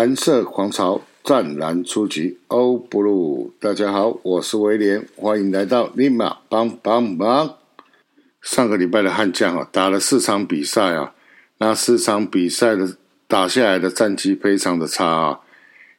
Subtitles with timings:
[0.00, 3.50] 蓝色狂潮湛蓝出击，Oh Blue！
[3.60, 7.58] 大家好，我是威廉，欢迎来到立马帮帮忙。
[8.40, 11.12] 上个礼拜的悍将啊，打了四场比赛啊，
[11.58, 12.96] 那四场比赛的
[13.28, 15.40] 打下来的战绩非常的差啊，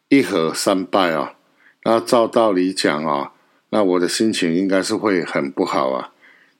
[0.09, 1.35] 一和三败啊。
[1.83, 3.33] 那照道理讲啊，
[3.69, 6.09] 那我的心情应该是会很不好啊，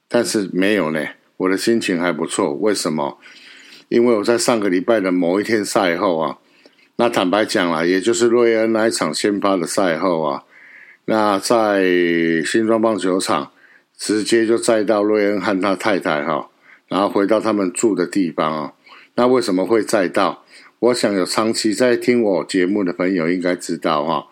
[0.08, 1.03] 但是没有呢，
[1.38, 2.53] 我的心情还不错。
[2.53, 3.17] 为什么？
[3.89, 6.38] 因为我在上个礼拜的某一天赛后啊。
[7.02, 10.44] 那坦白讲啦，也就是瑞恩那一场先发的赛后啊，
[11.05, 11.84] 那在
[12.46, 13.52] 新庄棒球场
[13.98, 16.52] 直接就载到瑞恩和他太太哈，
[16.88, 18.73] 然后回到他们住的地方啊。
[19.16, 20.45] 那为什么会载到？
[20.78, 24.28] 我想有长期在听我节目的朋友应该知道哈。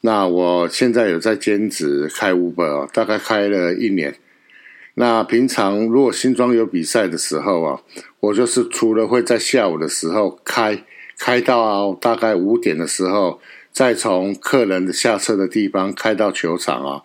[0.00, 4.14] 那我现在有在兼职开 Uber，大概开了一年。
[4.94, 7.82] 那平常如果新庄有比赛的时候啊，
[8.20, 10.82] 我就是除了会在下午的时候开。
[11.22, 17.02] 开到大概五点的时候，再从客人的下车的地方开到球场啊。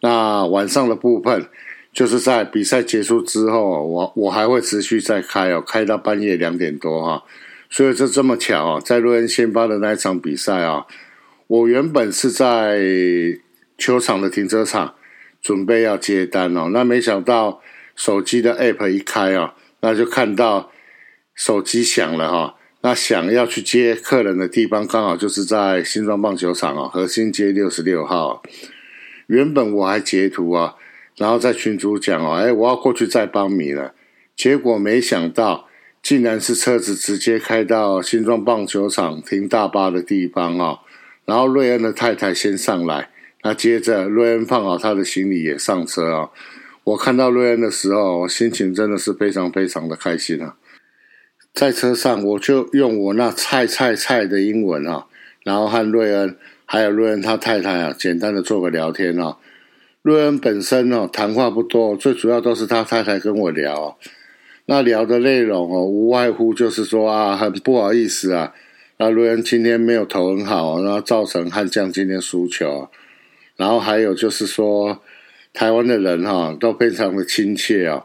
[0.00, 1.46] 那晚上的部分，
[1.92, 7.22] 就是在比赛结束之后，我我还会持续再开哦，开到半夜两点多哈。
[7.70, 10.84] 所以就这么巧啊，在洛恩先发的那一场比赛啊，
[11.46, 12.80] 我原本是在
[13.78, 14.94] 球场的停车场
[15.40, 17.60] 准备要接单哦，那没想到
[17.94, 20.72] 手机的 app 一开啊，那就看到
[21.34, 22.56] 手机响了哈。
[22.86, 28.44] 那想要去接客人的地方，刚好就是在新庄棒球场啊，核心街六十六号。
[29.26, 30.76] 原本我还截图啊，
[31.16, 33.92] 然后在群主讲哦，哎，我要过去再帮你了。
[34.36, 35.68] 结果没想到，
[36.00, 40.78] 竟然是车子直接开到新庄棒球场停大巴的地方啊。
[41.24, 43.10] 然后瑞恩的太太先上来，
[43.42, 46.30] 那接着瑞恩放好他的行李也上车啊。
[46.84, 50.54] 我看到瑞恩的时候，我心情真的是非常非常的开心啊。
[51.56, 55.06] 在车上，我就用我那菜菜菜的英文啊，
[55.42, 56.36] 然后和瑞恩
[56.66, 59.38] 还有瑞恩他太太啊，简单的做个聊天啊。
[60.02, 63.96] 瑞恩本身哦，谈话不多，最主要都是他太太跟我聊。
[64.66, 68.52] 那聊的内容哦，无外乎就是说啊，很不好意思啊，
[68.98, 72.90] 那瑞恩今天没有投很好，然后造成悍将今天输球。
[73.56, 75.00] 然后还有就是说，
[75.54, 78.04] 台湾的人哈都非常的亲切啊。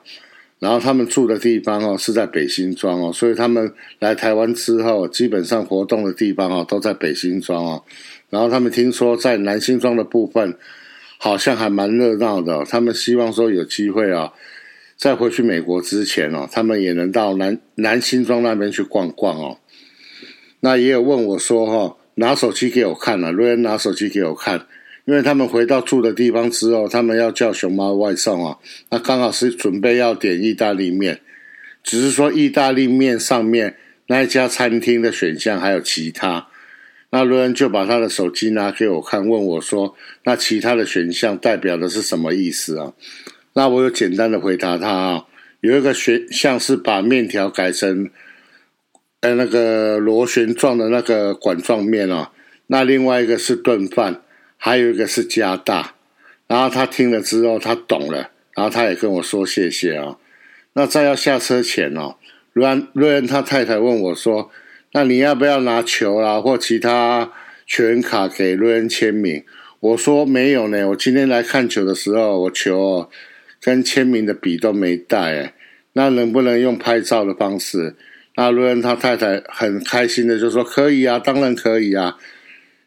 [0.62, 7.84] 然后他们住的地方哦是在北新庄哦，所以他们来台湾之后，基本上活动的地方哦都在北新庄哦。
[8.30, 10.56] 然后他们听说在南新庄的部分
[11.18, 14.34] 好像还蛮热闹的，他们希望说有机会啊，
[14.96, 19.58] 在回去美国之前哦，他们也能到南南新庄那边去逛逛哦。
[20.60, 24.68] 那也有问我说哈，拿手机给我看了，瑞恩拿手机给我看。
[25.06, 28.58] 因为他们回到住的地方之后，他们要叫熊猫外送啊，
[28.92, 31.22] 那刚好是准备要点意大利面，
[31.84, 36.48] 只是说意大利面上面那一家餐厅的选项还有其他，
[37.10, 42.94] 那罗恩就把他的手机拿给我看，问我说：“那其他的选项代表的是什么意思啊？”
[43.54, 45.26] 那我有简单的回答他啊，
[45.62, 48.10] 有一个选项是把面条改成
[49.22, 52.32] 呃那个螺旋状的那个管状面啊，
[52.68, 54.22] 那另外一个是炖饭。
[54.64, 55.96] 还有一个是加大，
[56.46, 60.18] 然后他听了之后，他懂了，然后他也跟我说谢谢啊。
[60.74, 62.18] 那在要下车前哦，
[62.54, 64.52] 瑞恩瑞恩他太太问我说
[64.94, 67.32] ：“那你要不要拿球啦或其他
[67.66, 69.44] 全卡给瑞恩签名？”
[69.82, 73.10] 我说：“没有呢，我今天来看球的时候，我球
[73.60, 75.18] 跟签名的笔都没带。
[75.18, 75.54] 哎，
[75.94, 77.96] 那能不能用拍照的方式？”
[78.38, 82.20] 那瑞恩他太太很开心的就说：“可以啊，当然可以啊。”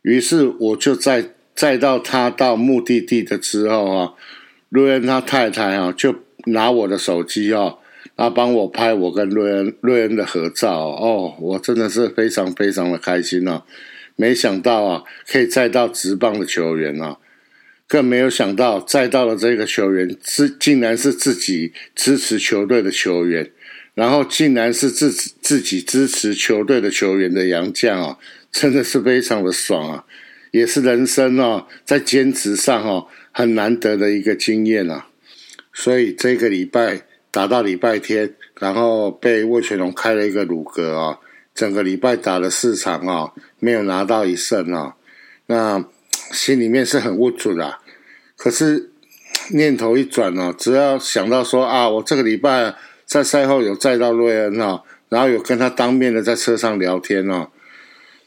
[0.03, 1.34] 于是我就在。
[1.55, 4.13] 再到他到目的地的之后啊，
[4.69, 6.15] 瑞恩他太太啊就
[6.47, 7.79] 拿我的手机哦，
[8.17, 13.63] 啊帮我拍我跟瑞恩瑞恩的合照哦，我真的是非常非常的开心哦。
[14.17, 17.19] 没想到啊，可以再到直棒的球员啊，
[17.89, 23.51] 更没有想到再到了这个球员是竟然是自己支持球队的球员，
[23.95, 28.19] 然后竟然是自自己支持球队的球员的洋将啊，
[28.51, 30.05] 真的是非常的爽啊。
[30.55, 35.09] 也是人生哦，在坚持上哦，很难得的一个经验啊。
[35.73, 37.03] 所以这个礼拜
[37.33, 41.19] 打到礼拜天，然后被魏全龙开了一个鲁格啊，
[41.57, 44.95] 整个礼拜打了四场啊，没有拿到一胜啊，
[45.47, 45.85] 那
[46.31, 47.79] 心里面是很无助的。
[48.37, 48.93] 可是
[49.51, 57.49] 念头一转哦，只要想到说啊，我这个礼拜在赛后有载到瑞恩啊，然后有跟他当面的在车上聊天哦。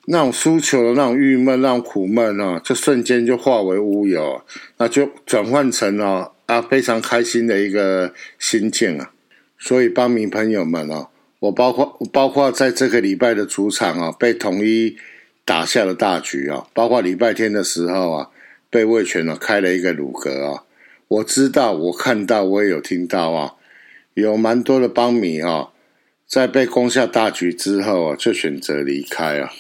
[0.09, 4.41] 那种输球的那种郁闷、那种苦闷啊，就瞬间就化为乌有，
[4.77, 9.11] 那就转换成了啊非常开心的一个心境啊。
[9.59, 11.09] 所以，帮民朋友们哦，
[11.39, 14.95] 我包括包括在这个礼拜的主场啊，被统一
[15.43, 18.29] 打下了大局啊，包括礼拜天的时候啊，
[18.69, 20.63] 被魏权呢开了一个鲁格啊，
[21.09, 23.55] 我知道，我看到，我也有听到啊，
[24.13, 25.71] 有蛮多的邦迷啊，
[26.25, 29.51] 在被攻下大局之后啊，就选择离开啊。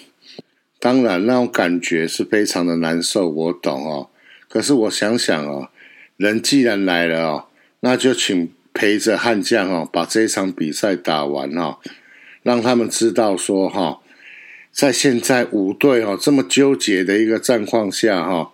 [0.79, 4.09] 当然，那种感觉是非常的难受，我懂哦。
[4.47, 5.69] 可是我想想哦，
[6.17, 7.45] 人既然来了哦，
[7.79, 11.77] 那就请陪着悍将哦，把这一场比赛打完哦，
[12.43, 13.99] 让他们知道说哈。
[14.71, 18.51] 在现在五队哦这么纠结的一个战况下哈，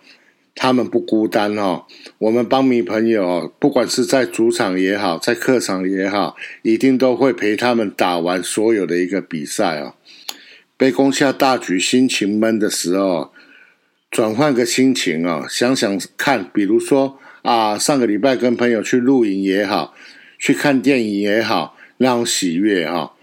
[0.54, 1.84] 他们不孤单哦。
[2.16, 9.96] 我们邦迷朋友哦不管是在主场也好，在客场也好，一定都会陪他们打完所有的一个比赛哦。
[10.84, 13.32] 被攻下大局，心情闷的时候，
[14.10, 19.94] 转换个心情啊，想想看，比如说啊，上个礼拜跟朋友去露营也好，
[20.38, 23.14] 去看电影也好，让喜悦哈，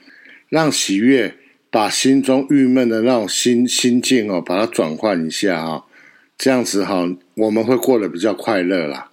[0.49, 1.35] 让喜悦。
[1.69, 5.83] 把心中郁闷的那种心心境哦，把它转换一下啊，
[6.39, 9.11] 这样子哈，我们会过得比较快乐啦。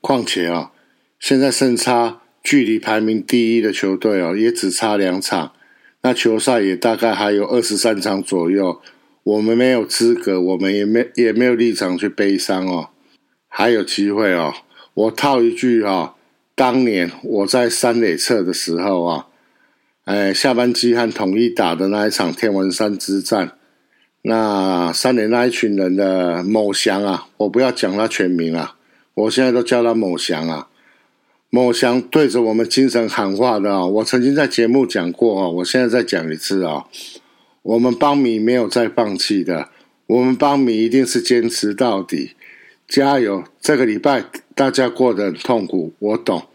[0.00, 0.72] 况且啊，
[1.20, 5.52] 现在胜差距离排名第一的球队哦，也只差两场，
[6.02, 8.80] 那球赛也大概还有二十三场左右，
[9.22, 12.90] 我们没有资格，我们也没也没有立场去悲伤哦，
[13.48, 14.52] 还有机会哦。
[14.94, 16.14] 我套一句啊，
[16.54, 19.26] 当年我在三垒侧的时候啊。
[20.04, 23.52] 哎，下班机和统一打的那一场天文山之战，
[24.22, 28.74] 那三垒那一群人的某祥啊，我不要讲他全名啊，
[29.14, 30.66] 我现在都叫他某祥啊。
[31.54, 36.86] 某祥对着我们精神喊话的啊，我曾经在节目讲过啊，我现在再讲一次啊，
[37.60, 39.68] 我们邦米没有再放弃的，
[40.06, 42.30] 我们邦米一定是坚持到底，
[42.88, 43.44] 加油！
[43.60, 46.48] 这个礼拜大家过得很痛苦，我懂，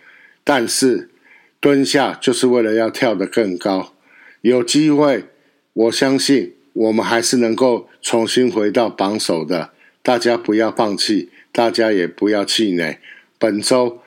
[0.44, 1.12] 但是。
[1.60, 3.92] 蹲下就是为了要跳得更高，
[4.42, 5.26] 有机会，
[5.74, 9.72] 我相信我们还是能够重新回到榜首的。
[10.04, 13.00] 大家不要放弃，大家也不要气馁。
[13.40, 13.98] 本周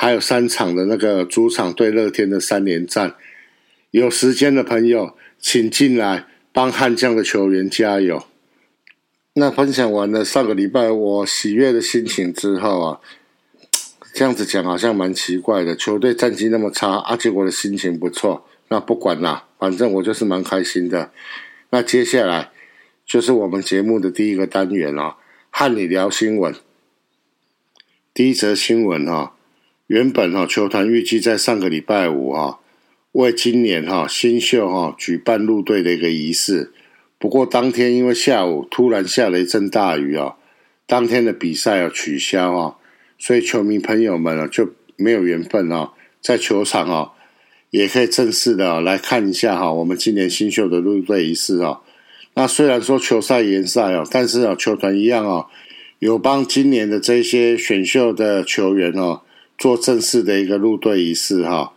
[0.00, 3.16] 还有三场的那个主场对乐天的三连战，
[3.90, 8.22] 有时间的朋友请进来帮悍将的球员加油。
[9.32, 13.00] 那分享完了上个礼拜我喜悦的心情之后啊。
[14.14, 18.46] 这样子讲好像蛮奇怪的，球队战绩那么差，而且我的心情不错。
[18.68, 21.10] 那不管啦，反正我就是蛮开心的。
[21.70, 22.52] 那接下来
[23.04, 25.16] 就是我们节目的第一个单元啊，
[25.50, 26.54] 和你聊新闻。
[28.14, 29.34] 第一则新闻哈，
[29.88, 32.60] 原本哈球团预计在上个礼拜五哈
[33.12, 36.72] 为今年哈新秀哈举办入队的一个仪式，
[37.18, 40.36] 不过当天因为下午突然下了一阵大雨啊，
[40.86, 42.74] 当天的比赛要取消啊。
[43.18, 47.12] 所以球迷朋友们啊就没有缘分哦，在球场哦
[47.70, 51.80] 也可以正式的来看一下哈，我们今年新秀的入队仪式哦。
[52.34, 55.46] 那虽然说球赛延赛哦，但是啊球团一样哦，
[55.98, 59.22] 有帮今年的这些选秀的球员哦
[59.58, 61.74] 做正式的一个入队仪式哈。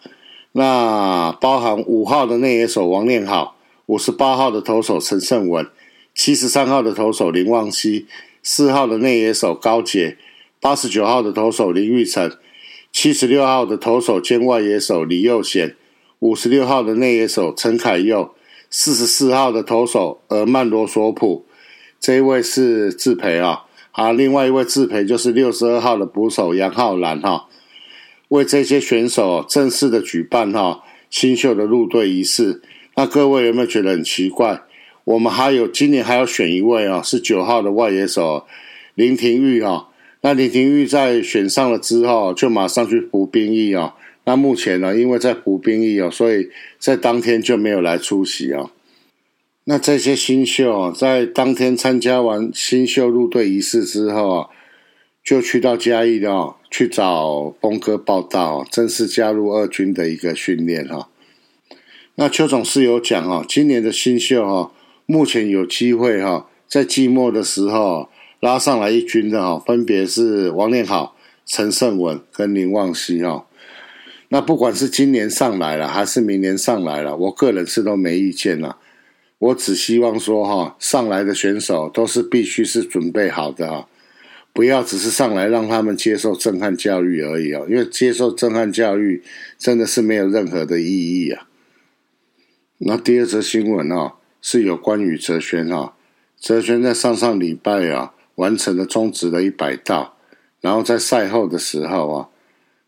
[0.54, 5.68] 那包含五号的内野手王念好，五十八号的投手陈胜文，
[6.14, 8.06] 七十三号的投手林旺熙，
[8.44, 10.18] 四号的内野手高杰。
[10.60, 12.32] 八十九号的投手林玉成，
[12.92, 15.76] 七十六号的投手兼外野手李佑贤，
[16.20, 18.36] 五十六号的内野手陈凯佑，
[18.70, 21.48] 四十四号的投手尔曼罗索普，
[22.00, 23.64] 这一位是自培啊，
[23.94, 27.48] 啊，另外一位自培就是六十二号的捕手杨浩然哈，
[28.32, 32.62] 为这些选手正式的举办哈新秀的入队仪式，
[32.96, 34.62] 那各位有没有觉得很奇怪？
[35.04, 38.46] 我们还有今年还要选一位啊，是九号的外野手
[38.96, 39.90] 林廷玉哈。
[40.22, 43.94] 那林廷玉在选上了之后，就马上去服兵役哦。
[44.24, 48.70] 那目前呢，因为在服兵役哦，所以在当天就没有来出席哦。
[49.66, 54.48] 那这些新秀啊，在当天参加完新秀入队仪式之后啊，
[55.24, 61.10] 就去到嘉义哦，去找峰哥报道，正式加入二军的一个训练哈。
[62.16, 64.72] 那邱总是有讲哦，今年的新秀哈，
[65.06, 68.10] 目前有机会哈，在季末的时候。
[68.42, 73.46] 拉上来一军的哈，分别是王念好、陈胜文跟林旺熙哈。
[74.30, 78.78] 那不管是今年上来了，还是明年上来了，我个人是都没意见了。
[79.38, 83.88] 我只希望说哈，上来的选手都是必须是准备好的哈，
[84.54, 89.24] 不要只是上来让他们接受震撼教育而已啊，因为接受震撼教育
[89.58, 91.48] 真的是没有任何的意义啊。
[92.80, 95.96] 那第二则新闻啊，是有关于哲轩哈，
[96.40, 98.14] 哲轩在上上礼拜啊。
[98.36, 100.18] 完成了中职的一百道，
[100.62, 102.30] 然后在赛后的时候啊，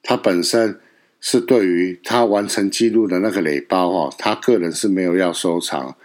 [0.01, 0.79] 他本身
[1.19, 5.95] 是对于他完成记录的那个垒包啊，他个人是没有要收藏，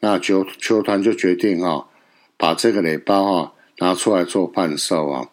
[0.00, 1.88] 那球球团就决定哈，
[2.38, 5.28] 把这个垒包啊拿出来做贩售啊，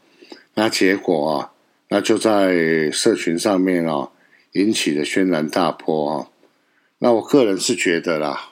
[0.56, 1.52] 那结果啊，
[1.90, 4.10] 那就在社群上面啊
[4.54, 6.28] 引起了轩然大波啊。
[7.00, 8.50] 那我个人是觉得啦，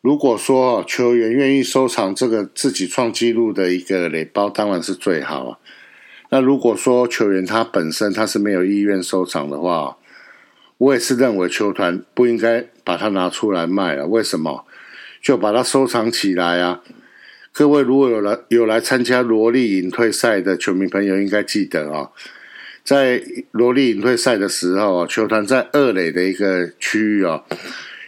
[0.00, 5.58] 如果说球员愿意收藏这个自己创纪录的一个垒包，当然是最好啊。
[6.30, 9.96] 那如果说球员他本身他是没有意愿收藏的话，
[10.78, 14.06] 我也是认为球团不应该把它拿出来卖了。
[14.06, 14.64] 为什么？
[15.22, 16.82] 就把它收藏起来啊！
[17.56, 22.10] 各位如果有来有来参加罗莉隐退赛的球迷朋友，应该记得啊。
[22.82, 27.44] 在罗莉隐退赛的时候，球团在二垒的一个区域啊，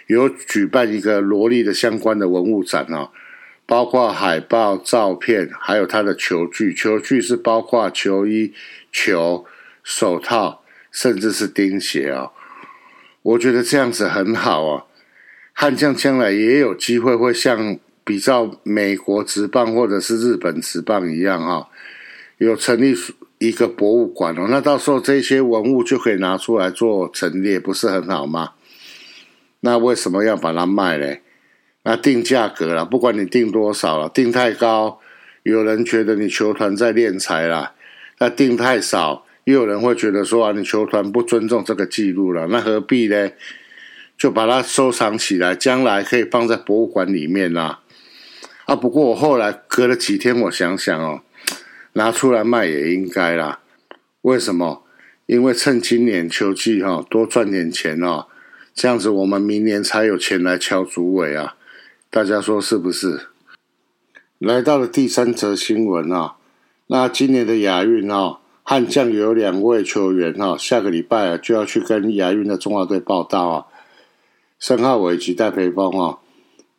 [0.09, 3.11] 有举办一个罗莉的相关的文物展啊，
[3.67, 6.75] 包括海报、照片，还有他的球具。
[6.75, 8.53] 球具是包括球衣、
[8.91, 9.47] 球、
[9.85, 12.33] 手套，甚至是钉鞋啊。
[13.23, 14.85] 我觉得这样子很好啊，
[15.53, 21.67] 悍将将来也有机会会像比照美国职棒或者是日本职棒一样啊，
[22.39, 22.97] 有成立。
[23.39, 28.53] 一个博物馆哦，那到时候这些文物就可以拿出来做陈列，不是很好吗？
[29.61, 31.21] 那为什么要把它卖嘞？
[31.83, 35.01] 那定价格了，不管你定多少了，定太高，
[35.43, 37.75] 有人觉得你球团在敛财了；
[38.21, 42.47] 那定太少，又有人会觉得说啊，你球团不尊重这个记录了。
[42.47, 43.31] 那何必呢？
[44.17, 47.81] 就把它收藏起来，将来可以放在博物馆里面啦。
[48.67, 51.23] 啊，不过我后来隔了几天，我想想哦。
[51.95, 53.61] 拿出来卖也应该啦，
[54.21, 54.83] 为什么？
[55.25, 58.27] 因为趁今年秋季哈多赚点钱哦，
[58.75, 61.57] 这样子我们明年才有钱来敲主委啊！
[62.11, 63.29] 大家说是不是？
[64.39, 66.35] 来到了第三则新闻啊，
[66.89, 73.67] 那今年的亚运啊，悍将有两位球员哈，下个礼拜就要去跟亚运的中华队报道啊，
[74.61, 76.19] 申浩伟及戴培峰啊，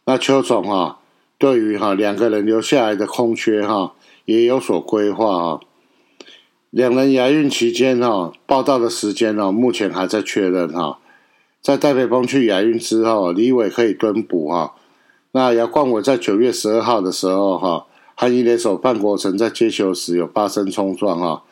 [0.06, 1.00] 那邱总哈，
[1.38, 3.94] 对于哈两个人留下来的空缺哈。
[4.26, 5.60] 也有所规划啊。
[6.70, 11.00] 两人亚运期间哈，报道的时间呢，目前还在确认哈。
[11.62, 14.76] 在戴培峰去亚运之后，李伟可以蹲补哈。
[15.32, 21.44] 那姚冠伟在九月十二号的时候哈，和一垒手范国成在接球时有发生冲撞哈，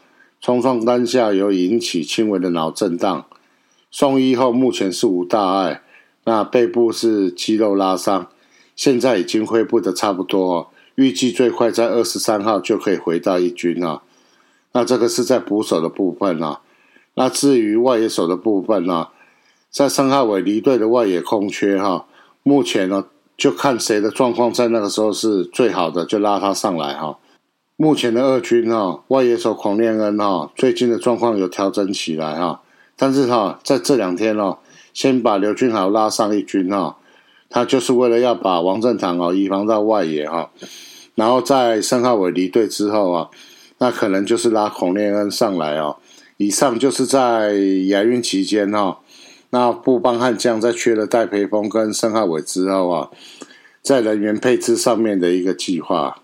[0.42, 3.26] 冲撞当下有引起轻微的脑震荡，
[3.90, 5.82] 送医后目前是无大碍。
[6.26, 8.28] 那背部是肌肉拉伤，
[8.76, 10.70] 现在已经恢复的差不多。
[10.96, 14.04] 预计最快在二十三号就可以回到一军了，
[14.72, 16.62] 那这个是在捕手的部分啊。
[17.16, 19.10] 那至于外野手的部分呢，
[19.70, 22.06] 在申浩伟离队的外野空缺哈，
[22.44, 27.18] 目前呢就看谁的状况在那个时候是最好的，就拉他上来哈。
[27.76, 32.62] 目前的二军哈，外野手孔念恩哈，最近的状况有调整起来哈，
[32.96, 34.60] 但是哈在这两天哦，
[34.94, 36.96] 先把刘俊豪拉上一军哈。
[37.56, 40.52] 他就是为了要把王振堂哦移防到外野哈，
[41.16, 43.30] 然后在申浩伟离队之后啊，
[43.78, 45.96] 那可能就是拉孔令恩上来哦。
[46.36, 47.54] 以上就是在
[47.88, 49.00] 亚运期间哈，
[49.52, 53.10] 那布邦悍将在缺了戴培峰跟申浩伟之后啊，
[53.82, 56.18] 在人员配置上面的一个计划。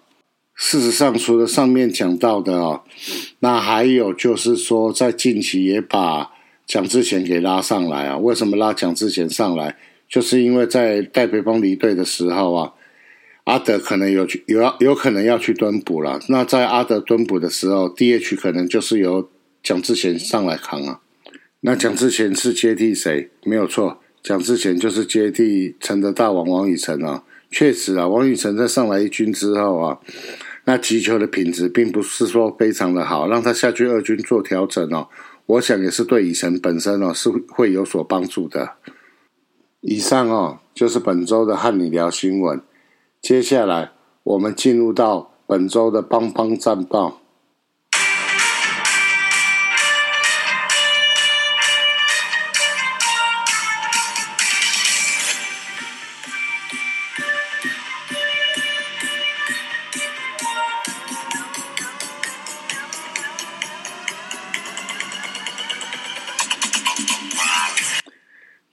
[0.54, 2.82] 事实上，除了上面讲到的哦，
[3.40, 6.32] 那还有就是说，在近期也把
[6.68, 8.18] 蒋志贤给拉上来啊。
[8.18, 9.78] 为什么拉蒋志贤上来？
[10.12, 12.74] 就是因为在戴培峰离队的时候啊，
[13.46, 16.20] 阿德可能有去有要有可能要去蹲补了。
[16.28, 19.30] 那在阿德蹲补的时候，DH 可能就是由
[19.64, 21.00] 蒋志贤上来扛啊。
[21.62, 23.30] 那蒋志贤是接替谁？
[23.46, 27.24] 没有错，蒋志贤就是接替陈德大王王以诚啊。
[27.50, 30.00] 确实啊，王以诚在上来一军之后啊，
[30.66, 35.08] 那击球的品质并不是说非常的好，让他下去二军做调整哦。
[35.46, 38.74] 我想也是对以晨本身哦是会有所帮助的。
[39.82, 42.62] 以上哦，就是本周的和你聊新闻。
[43.20, 43.92] 接下来，
[44.24, 47.21] 我们进入到本周的邦邦战报。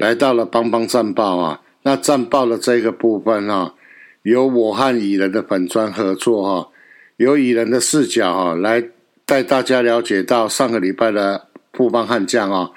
[0.08, 3.74] 来到了邦邦战报啊，那战报的这个部分啊，
[4.22, 6.70] 由我和蚁人的粉砖合作哈，
[7.18, 8.82] 由蚁人的视角哈来
[9.26, 12.70] 带大家了解到上个礼拜的布邦悍将啊，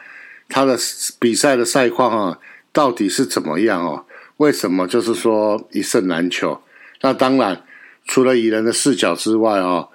[0.49, 0.77] 他的
[1.21, 2.39] 比赛的赛况啊
[2.73, 4.03] 到底是怎么样哦？
[4.35, 6.59] 为什么就是说一胜难求？
[6.99, 7.63] 那当然，
[8.03, 9.87] 除了蚁人的视角之外啊，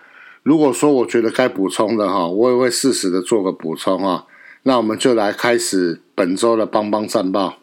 [0.43, 4.25] 如果说我觉得该补充的哈，我也会适时的做个补充啊。
[4.69, 7.59] 那我们就来开始本周的邦邦战报。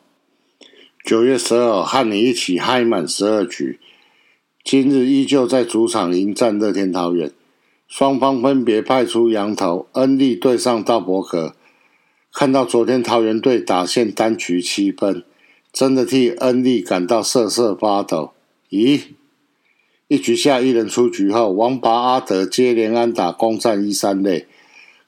[1.03, 3.77] 九月十二，和你一起嗨满十二局。
[4.63, 7.29] 今日依旧在主场迎战乐天桃园，
[7.89, 11.57] 双方分别派出羊头恩利对上道伯格。
[12.31, 15.25] 看到昨天桃园队打线单局七分，
[15.73, 18.31] 真的替恩利感到瑟瑟发抖。
[18.69, 19.01] 咦？
[20.07, 24.47] 一局下一人出局后，王拔阿德接连安打攻占一三垒，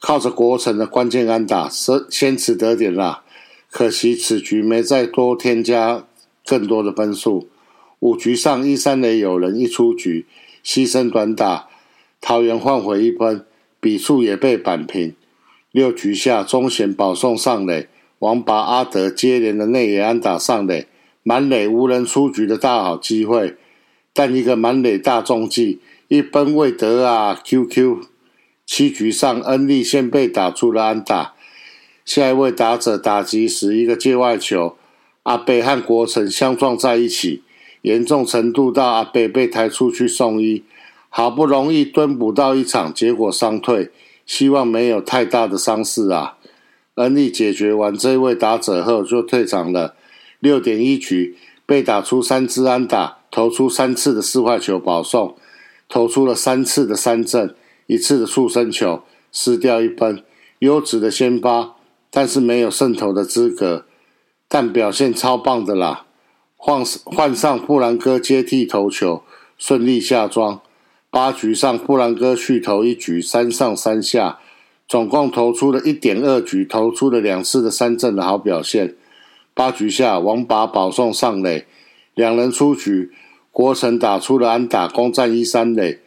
[0.06, 3.24] 靠着国城的关键安打先先取得点啦。
[3.72, 6.06] 可惜此局没再多添加
[6.46, 7.50] 更多的分数。
[8.02, 10.28] 五局上一三垒有人一出局，
[10.64, 11.70] 牺牲短打，
[12.22, 13.44] 桃园换回一分，
[13.80, 15.16] 比数也被扳平。
[15.72, 17.88] 六局下，中贤保送上垒，
[18.20, 20.86] 王拔阿德接连的内野安打上垒，
[21.24, 23.56] 满垒无人出局的大好机会，
[24.14, 28.04] 但一个满垒大中计，一分未得啊！QQ，
[28.66, 31.34] 七局上恩利先被打出了安打，
[32.04, 34.76] 下一位打者打击时一个界外球，
[35.24, 37.44] 阿贝和国成相撞在一起，
[37.84, 40.64] 严重程度到阿贝被抬出去送医，
[41.10, 43.92] 好不容易蹲补到一场，结果伤退。
[44.26, 46.38] 希望没有太大的伤势啊！
[46.96, 49.94] 恩利解决完这位打者后就退场了。
[50.40, 55.38] 六点一局被打出三支安打，投出三次的四坏球保送，
[55.88, 57.54] 投出了三次的三振，
[57.88, 60.24] 一次的触身球，失掉一分。
[60.60, 61.76] 优质的先发，
[62.10, 63.86] 但是没有胜投的资格，
[64.48, 66.06] 但表现超棒的啦！
[66.56, 69.24] 换换上布兰哥接替投球，
[69.58, 70.62] 顺利下庄。
[71.12, 74.40] 八局上，布兰哥续投一局，三上三下，
[74.88, 78.96] 总共投出了一点二局，投出了两次的三振的好表现。
[79.54, 81.66] 八局下，王拔保送上垒，
[82.16, 83.12] 两人出局，
[83.52, 86.00] 国成打出了安打，攻占一三垒，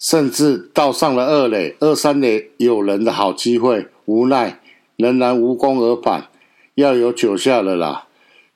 [0.00, 4.58] 甚至到上了二垒，二三垒有人的好机会，无奈
[4.96, 6.28] 仍然无功而返，
[6.74, 8.06] 要有九下了啦。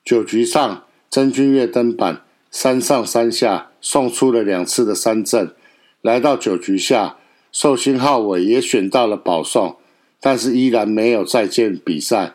[0.03, 5.53] 九局上，曾俊岳登板，三上三下，送出了两次的三振。
[6.01, 7.17] 来到九局下，
[7.51, 9.77] 寿星浩伟也选到了保送，
[10.19, 12.33] 但是依然没有再见比赛。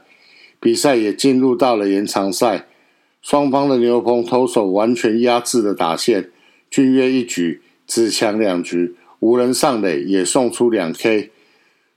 [0.61, 2.69] 比赛也进入到了延长赛，
[3.21, 6.31] 双方的牛棚投手完全压制了打线。
[6.71, 11.31] 俊约一局只抢两局，无人上垒，也送出两 K。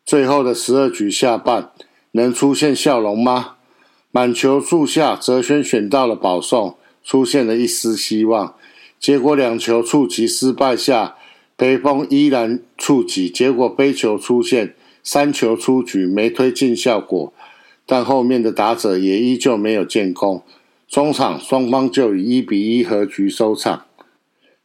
[0.06, 1.72] 最后的十二局下半，
[2.12, 3.56] 能出现笑容吗？
[4.12, 8.56] 满球数下，泽轩选到了保送，出现了一丝希望。
[9.00, 11.16] 结果两球触及失败下。
[11.56, 17.32] 北风依然触及，结果飞球出现，三球出局，没推进效果。
[17.86, 20.44] 但后面的打者也依旧没有建功。
[20.90, 23.86] 中场双方就以一比一和局收场。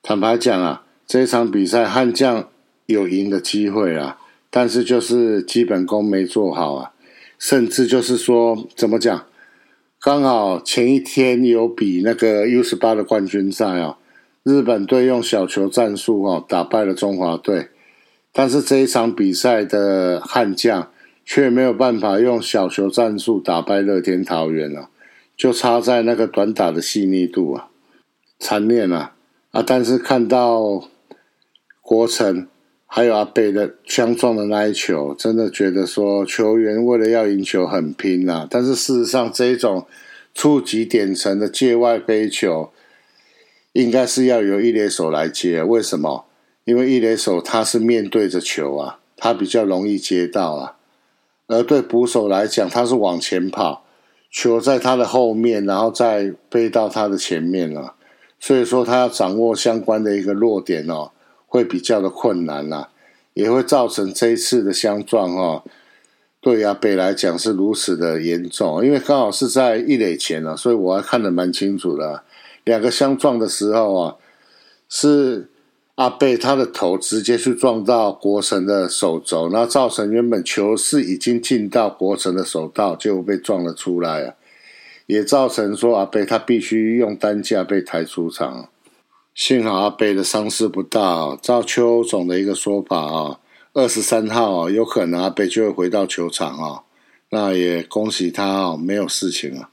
[0.03, 2.51] 坦白讲啊，这场比赛悍将
[2.85, 4.19] 有赢的机会啊，
[4.51, 6.93] 但是就是基本功没做好啊，
[7.39, 9.25] 甚至就是说怎么讲，
[10.03, 13.97] 刚好前一天有比那个 U 十八的冠军赛啊。
[14.45, 17.69] 日本队用小球战术哦打败了中华队，
[18.33, 20.91] 但是这一场比赛的悍将
[21.25, 24.89] 却没有办法用小球战术打败乐天桃园了，
[25.37, 27.69] 就差在那个短打的细腻度啊，
[28.39, 29.15] 残念啊
[29.51, 29.63] 啊！
[29.67, 30.89] 但是看到
[31.89, 32.47] 国城
[32.85, 39.87] 还有阿北的相撞的那一球，真的觉得说球员为了要赢球很拼啊，但是事实上这一种
[40.35, 42.71] 触及点层的界外飞球。
[43.73, 46.27] 应该是要由一垒手来接，为什么？
[46.65, 50.77] 因为一垒手他是面对着球啊，他比较容易接到啊。
[51.47, 53.85] 而对捕手来讲，他是往前跑，
[54.31, 57.95] 球在他的后面，然后再飞到他的前面了。
[58.41, 61.13] 所以说，他要掌握相关的一个弱点哦，
[61.49, 62.91] 会比较的困难啦，
[63.35, 65.65] 也会造成这一次的相撞哦。
[66.41, 72.23] 对阿北来讲是如此的严重，因为刚好是在一垒前啊，所以我还看得蛮清楚的。
[72.63, 74.17] 两个相撞的时候啊，
[74.89, 75.51] 是
[75.97, 84.35] 阿贝他的头直接去撞到国神的手肘，然后造成原本球是已经进到国神的手道，结果被撞了出来啊，
[85.07, 88.69] 也造成说阿贝他必须用担架被抬出场。
[89.39, 93.39] 幸好阿贝的伤势不大，照邱总的一个说法啊，
[93.73, 96.83] 二十三号有可能阿贝就会回到球场啊，
[97.31, 99.71] 那也恭喜他啊，没有事情啊。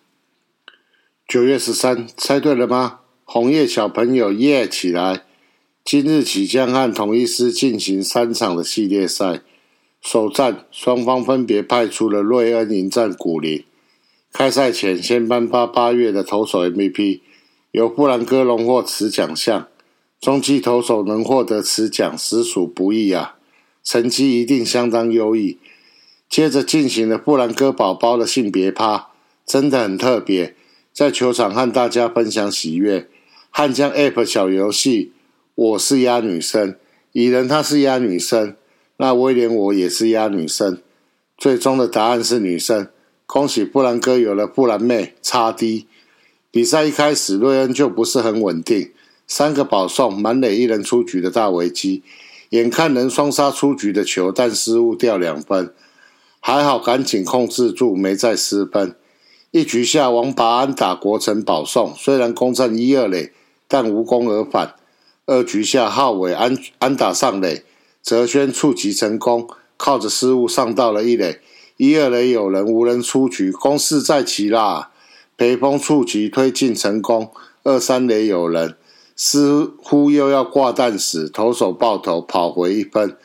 [1.27, 2.99] 九月十三，猜对了吗？
[3.23, 5.23] 红叶小朋友耶起来！
[5.83, 9.41] 今日起将和同一师进行三场的系列赛。
[9.99, 13.65] 首战双方分别派出了瑞恩迎战古林。
[14.31, 17.21] 开赛前先颁发八月的投手 MVP，
[17.75, 19.67] 由布兰哥荣获此奖项。
[20.21, 23.35] 中继投手能获得此奖实属不易啊，
[23.83, 25.59] 成绩一定相当优异。
[26.29, 29.09] 接着进行了布兰哥宝宝的性别趴，
[29.45, 30.55] 真的很特别。
[30.93, 33.09] 在球场和大家分享喜悦，
[33.49, 35.11] 汉江 App 小游戏
[35.55, 36.77] 我是压女生，
[37.11, 38.55] 蚁人他是压女生，
[38.95, 40.81] 那威廉我也是压女生，
[41.37, 42.87] 最终的答案是女生。
[43.25, 45.87] 恭喜布兰哥有了布兰妹，差 D。
[46.55, 48.89] 比赛一开始，瑞恩就不是很稳定，
[49.27, 52.01] 三个保送，满垒一人出局的大危机，
[52.51, 55.73] 眼看能双杀出局的球，但失误掉两分，
[56.39, 58.95] 还好赶紧控制住，没再失分。
[59.51, 63.33] 一局下，王拔安打国城保送，虽然攻占一二垒，
[63.67, 64.75] 但无功而返。
[65.25, 67.65] 二局下，浩伟安安打上垒，
[68.01, 71.41] 泽轩触及成功，靠着失误上到了一垒，
[71.75, 74.91] 一二垒有人，无人出局，攻势再起啦。
[75.37, 77.31] 北风触及推进成功，
[77.63, 78.75] 二三垒有人，
[79.15, 83.17] 似乎又要挂弹时，投手爆头跑回一分，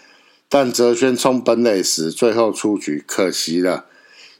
[0.48, 3.86] 但泽轩冲本垒时最后出局，可惜了。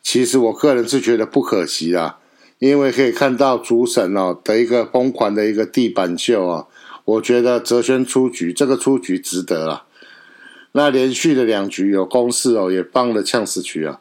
[0.03, 2.19] 其实我个人是觉得不可惜啦，
[2.59, 6.67] 因为可以看到主审哦的一个疯狂的一个地板秀啊，
[7.05, 9.85] 我觉得泽轩出局，这个出局值得了。
[10.73, 14.01] 那连续的两局有攻势哦，也帮了呛死局啊。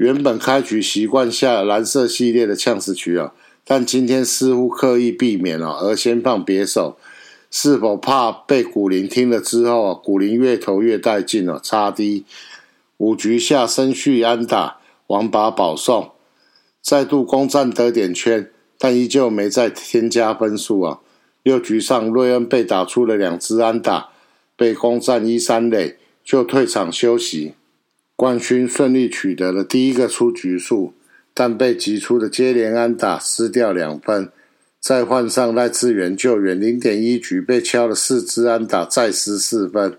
[0.00, 3.34] 原本开局习惯下蓝色系列的呛死局啊，
[3.66, 6.96] 但今天似乎刻意避免了，而先放别手，
[7.50, 10.00] 是否怕被古林听了之后啊？
[10.02, 12.24] 古林越投越带劲了，差低
[12.96, 16.12] 五局下生续安打，王拔保送，
[16.80, 21.00] 再度攻占得点圈，但依旧没再添加分数啊。
[21.42, 24.08] 六局上瑞恩被打出了两支安打，
[24.56, 27.52] 被攻占一三垒，就退场休息。
[28.20, 30.92] 冠军顺利取得了第一个出局数，
[31.32, 34.30] 但被击出的接连安打失掉两分，
[34.78, 39.96] 再换上赖志源救援，零点一局被敲了四支安打，再失四分。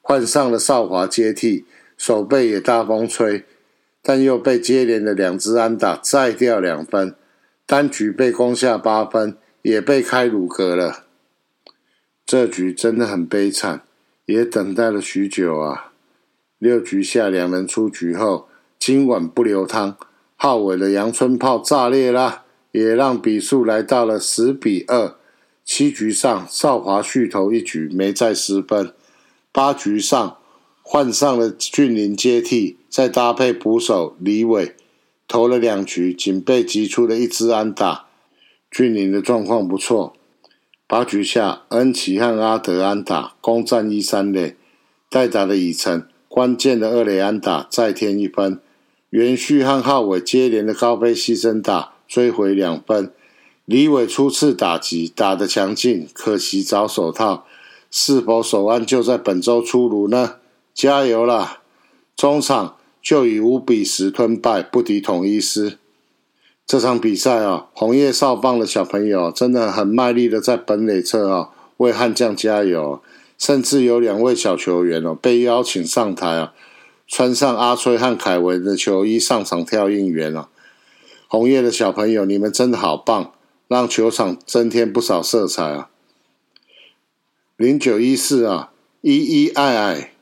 [0.00, 1.66] 换上了少华接替，
[1.98, 3.44] 手背也大风吹，
[4.00, 7.14] 但又被接连的两支安打再掉两分，
[7.66, 11.04] 单局被攻下八分，也被开鲁格了。
[12.24, 13.82] 这局真的很悲惨，
[14.24, 15.91] 也等待了许久啊。
[16.62, 18.46] 六局下，两人出局后，
[18.78, 19.96] 今晚不留汤。
[20.36, 25.16] 浩伟的阳春炮炸裂了，也让比数来到了十比二。
[25.64, 28.94] 七局上，少华续投一局，没再失分。
[29.50, 30.36] 八局上，
[30.82, 34.76] 换上了俊林接替，再搭配捕手李伟，
[35.26, 38.04] 投了两局，仅被击出了一支安打。
[38.70, 40.14] 俊林的状况不错。
[40.86, 44.54] 八局下，恩奇和阿德安打，攻占一三垒，
[45.10, 46.06] 代打的以诚。
[46.32, 48.58] 关键的二垒安打再添一分，
[49.10, 53.12] 袁旭和浩伟接连的高飞牺牲打追回两分。
[53.66, 57.44] 李伟初次打击打得强劲，可惜找手套，
[57.90, 60.36] 是否手腕就在本周出炉呢？
[60.72, 61.58] 加油啦！
[62.16, 65.76] 中场就以五比十吞败，不敌统一师。
[66.66, 73.02] 这场比赛啊，红叶少棒的小朋友真的很卖力的在本垒侧啊为悍将加油。
[73.42, 76.54] 甚至有两位小球员哦被邀请上台啊，
[77.08, 80.48] 穿上阿崔和凯文的球衣上场跳应援了。
[81.26, 83.32] 红叶的小朋友，你们真的好棒，
[83.66, 85.90] 让球场增添不少色彩啊！
[87.56, 90.12] 零九一四啊，一一爱爱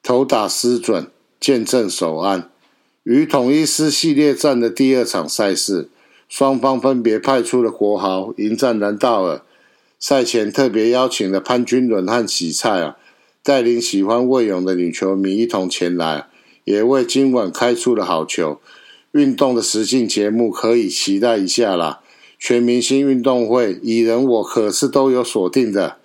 [0.00, 1.10] 投打失准，
[1.40, 2.48] 见证首安。
[3.02, 5.88] 与统一师系列战的第二场赛事，
[6.28, 9.42] 双方分别派出了国豪迎战兰道尔。
[10.00, 12.96] 赛前特别邀请了潘君伦和喜菜啊，
[13.42, 16.28] 带领喜欢魏勇的女球迷一同前来，
[16.62, 18.60] 也为今晚开出了好球。
[19.12, 22.00] 运动的实境节目可以期待一下啦！
[22.38, 25.96] 全明星运动会，蚁人我可是都有锁定的。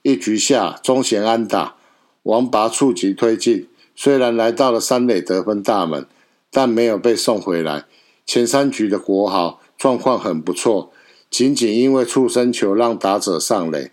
[0.00, 1.74] 一局下，中贤安打，
[2.22, 6.06] 王拔触及推进，虽然来到了三垒得分大门，
[6.50, 7.84] 但没有被送回来。
[8.24, 10.92] 前三局的国豪状况很不错。
[11.36, 13.90] 仅仅因为触身球让打者上垒，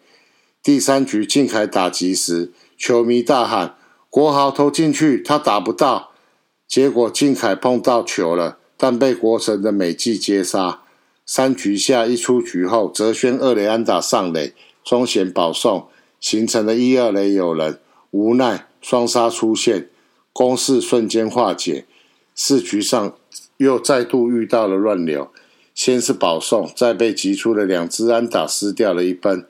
[0.62, 3.76] 第三局靖凯打击时，球迷大喊
[4.12, 6.12] ：“国豪投进去，他打不到。”
[6.70, 10.82] 结果靖凯碰到球了，但被国神的美纪接杀。
[11.26, 15.88] 三局下一出局后，泽轩二垒安打上垒，中贤保送，
[16.20, 17.80] 形成了一二垒有人，
[18.12, 19.90] 无奈双杀出现，
[20.32, 21.88] 攻势瞬间化解。
[22.36, 23.16] 四局上
[23.58, 25.32] 又再度遇到了乱流。
[25.74, 29.46] 先是保送，再被击出了两支安打，失掉了一分。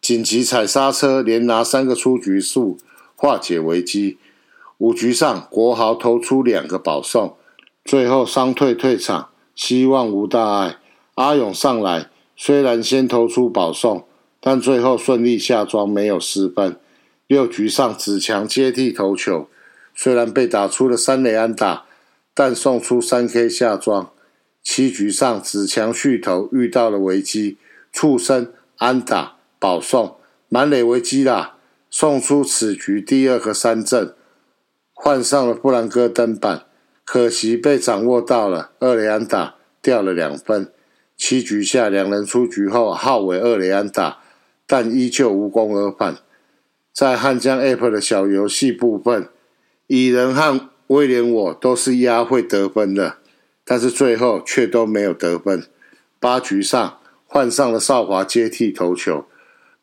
[0.00, 2.78] 紧急踩刹车，连拿三个出局数，
[3.14, 4.18] 化解危机。
[4.78, 7.36] 五局上，国豪投出两个保送，
[7.84, 10.78] 最后伤退退场，希望无大碍。
[11.16, 14.06] 阿勇上来，虽然先投出保送，
[14.40, 16.76] 但最后顺利下庄，没有失分。
[17.26, 19.48] 六局上，子强接替投球，
[19.94, 21.84] 虽然被打出了三垒安打，
[22.32, 24.10] 但送出三 K 下庄。
[24.62, 27.58] 七局上，子强续投遇到了危机，
[27.92, 30.16] 畜生安打保送，
[30.48, 31.56] 满垒危机啦，
[31.90, 34.14] 送出此局第二个三振，
[34.92, 36.66] 换上了布兰哥登板，
[37.04, 40.72] 可惜被掌握到了二雷安打，掉了两分。
[41.16, 44.20] 七局下两人出局后，号为二雷安打，
[44.66, 46.16] 但依旧无功而返。
[46.92, 49.28] 在汉江 App 的小游戏部分，
[49.86, 53.18] 蚁人和威廉我都是压会得分的，
[53.70, 55.62] 但是最后却都没有得分。
[56.18, 59.26] 八局上换上了少华接替投球。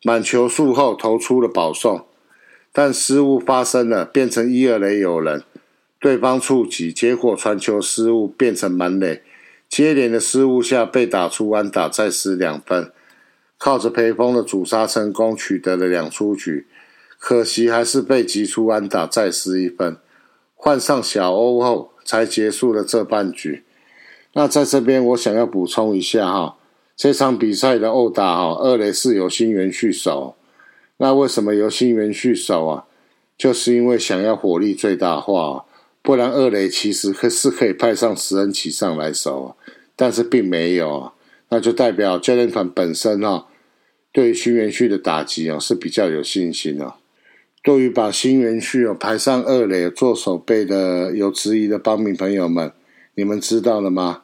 [0.04, 2.06] 满球数后投出了保送，
[2.74, 5.42] 但失误发生了，变成一二垒有人，
[6.02, 9.24] 对方触及，结果传球失误变成满垒，
[9.70, 12.92] 接连的失误下被打出安打，再失两分，
[13.58, 16.68] 靠着裴峰的主杀成功取得了两出局，
[17.18, 19.96] 可惜还是被击出安打，再失一分，
[20.56, 23.64] 换上小欧后才结束了这半局。
[24.38, 26.58] 那在这边我想要补充一下哈。
[26.96, 30.36] 这场比赛的殴打哈，二垒是由新元旭守。
[30.98, 32.86] 那为什么由新元旭守啊？
[33.36, 35.66] 就是因为想要火力最大化，
[36.04, 39.56] 不然二垒其实可是可以派上石恩奇上来守，
[39.96, 41.12] 但是并没有。
[41.50, 43.48] 那就代表教练团本身哈，
[44.12, 46.94] 对于新元旭的打击啊是比较有信心的。
[47.64, 52.72] 对于把新元旭哦排上二垒做守备的有质疑的帮民朋友们，
[53.16, 54.22] 你们知道了吗？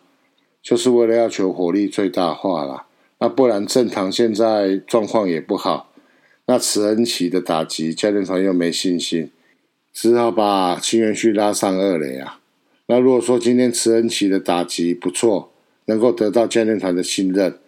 [0.64, 2.86] 就是为了要求火力最大化了，
[3.20, 5.92] 那不然正堂现在状况也不好，
[6.46, 9.30] 那慈恩奇的打击教练团又没信心，
[9.92, 12.40] 只好把清源旭拉上二垒啊。
[12.88, 15.52] 那如果说今天慈恩奇的打击不错，
[15.86, 17.60] 能够得到教练团的信任，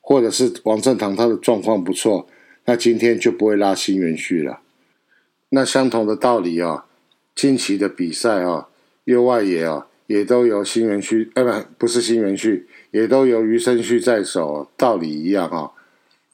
[0.00, 2.28] 或者是王正堂他的状况不错，
[2.66, 4.60] 那今天就不会拉新元旭了。
[5.48, 6.86] 那相同的道理啊，
[7.34, 8.68] 近期的比赛啊，
[9.04, 9.88] 右外野啊。
[10.06, 15.70] 也都由新元旭，呃，不，不是新元旭，也都由余生旭在手，道理一样啊。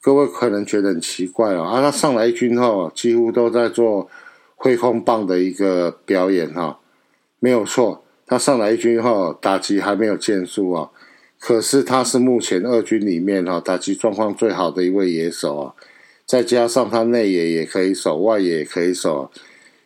[0.01, 4.09] 各位可能觉得很奇怪哦，啊，他上来一军后，几乎都在做
[4.55, 6.79] 挥空棒的一个表演哈，
[7.39, 10.89] 没有错，他上来一军后打击还没有建树啊，
[11.39, 15.75] 可是他是目前二军里面哈打击状况最好的一位野手啊，
[16.25, 19.31] 再加上他内野也可以守，外野也可以守。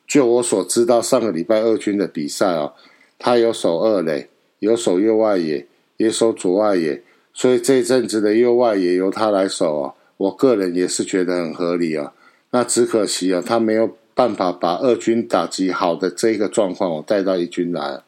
[0.07, 2.73] 就我所知道，上个礼拜二军的比赛啊。
[3.17, 5.65] 他有守二垒，有守右外野，
[5.97, 7.01] 也守左外野，
[7.33, 9.93] 所以这一阵子的右外野由他来守啊。
[10.17, 12.13] 我个人也是觉得很合理啊。
[12.51, 18.01] 那只可惜啊，他没有办法把二军打击好的这个状况我带到一军来。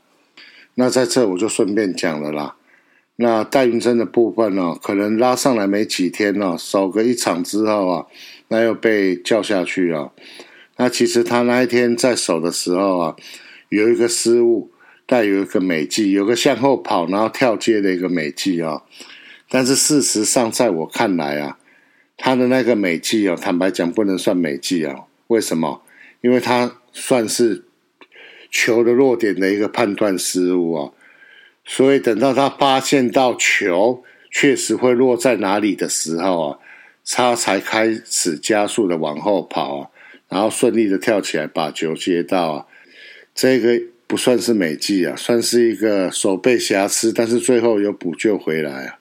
[0.76, 2.56] 那在这我就顺便讲了啦。
[3.16, 8.06] 那戴云真的部分呢，可能拉上来没几天呢，守个一场之后啊，
[8.50, 10.12] 那又被叫下去啊。
[10.78, 13.16] 那其实他那一天在守的时候啊，
[13.70, 14.70] 有一个失误。
[15.08, 18.84] 带有一个美技，有个向后跑然后跳接的一个美技啊，
[19.50, 21.58] 但是事实上，在我看来啊，
[22.18, 25.06] 他的那个美技啊，坦白讲不能算美技啊。
[25.28, 25.82] 为什么？
[26.20, 27.64] 因为他算是
[28.52, 30.92] 球的落点的一个判断失误啊。
[31.64, 36.60] 所以等到他发现到球确实会落在哪里的时候啊，
[37.06, 39.90] 他才开始加速的往后跑啊，
[40.28, 42.66] 然后顺利的跳起来把球接到啊，
[43.34, 43.82] 这个。
[44.08, 49.00] 不算是美技啊，算是一个手背瑕疵，但是最后有补救回来啊。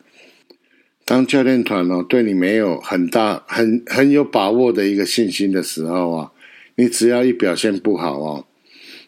[1.05, 6.33] 当教练团哦对你没有很大、很很有把握的一个信心的时候啊，
[6.75, 8.47] 你只要一表现不好哦，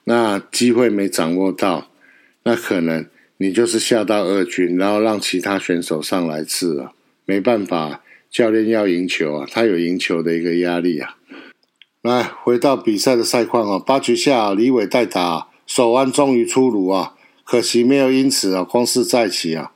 [0.05, 1.91] 那机会没掌握到，
[2.45, 3.05] 那可能
[3.39, 6.93] 你就是下到二军，然后让其他选手上来刺啊。
[7.25, 11.17] 没办法，教练要赢球啊，他有赢球的一个压力啊。
[12.03, 15.49] 来，回到比赛的赛况啊，八局下李伟代打。
[15.69, 19.73] 手腕终于出炉啊，可惜没有因此啊光势再起啊。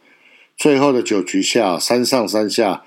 [0.56, 2.82] 最后的九局下，三上三下，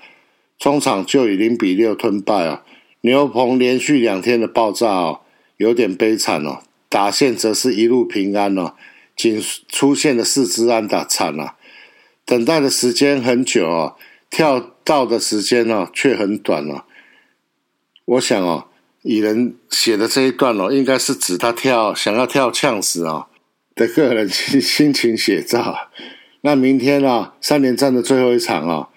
[0.58, 2.64] 中场就以零比六吞败啊。
[3.02, 5.20] 牛棚连续两天的爆炸哦，
[5.56, 6.62] 有点悲惨哦。
[6.88, 8.74] 打线则是一路平安哦，
[9.14, 11.54] 仅出现了四支安打惨了。
[12.24, 13.96] 等待的时间很久哦，
[14.28, 16.82] 跳到的时间呢却很短哦。
[18.04, 18.66] 我想哦。
[19.06, 23.28] 蚁人写的这一段哦，应该是指他跳想要跳呛死啊
[23.76, 25.90] 的个人心情写照。
[26.40, 28.88] 那明天啊，三连战的最后一场啊，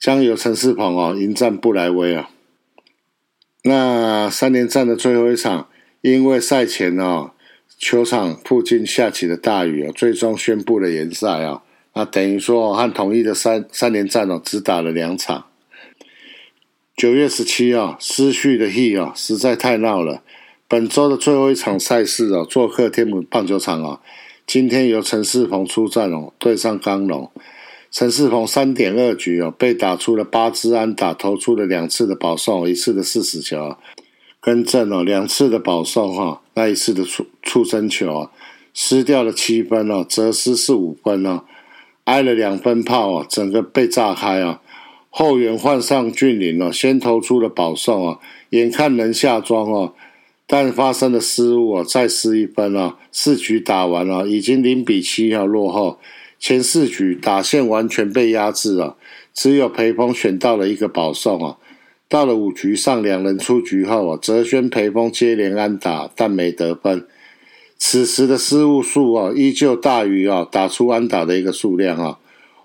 [0.00, 2.30] 将由陈世鹏哦迎战布莱威啊。
[3.64, 5.68] 那三连战的最后一场，
[6.00, 7.32] 因为赛前哦
[7.78, 11.62] 球场附近下起了大雨啊，最终宣布了延赛啊。
[11.94, 15.44] 那等于说和统一的三三连战哦，只打了两场。
[16.94, 20.22] 九月十七啊，失去的 He 啊，实在太闹了。
[20.68, 24.00] 本周的最后一场赛事啊，做客天母棒球场啊，
[24.46, 27.30] 今天由陈世鹏出战哦，对上刚龙。
[27.90, 33.78] 陈世鹏三点二局哦，被打出了八支安打，投出了两次的保送，一次的四死球啊，
[34.40, 38.30] 跟正哦两次的保送哈，那一次的触触身球啊，
[38.72, 41.44] 失掉了七分哦，折失是五分哦，
[42.04, 44.61] 挨了两分炮哦，整个被炸开啊！
[45.14, 49.92] 后援换上俊林哦，先投出了保送啊，眼看能下庄哦，
[50.46, 55.98] 但发生了失误啊，再失一分啊，四局打完了，已经零比七要落后。
[56.38, 58.96] 前四局打线完全被压制了，
[59.34, 61.58] 只有裴峰选到了一个保送啊。
[62.08, 67.06] 到了五局上两人出局后啊，泽轩、裴峰接连安打，但没得分。
[67.76, 72.18] 此时的失误数啊，依旧大于啊打出安打的一个数量啊。